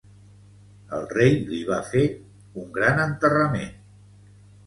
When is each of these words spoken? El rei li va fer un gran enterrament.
El 0.99 1.03
rei 1.17 1.35
li 1.49 1.59
va 1.67 1.77
fer 1.91 2.01
un 2.63 2.73
gran 2.79 3.05
enterrament. 3.05 3.77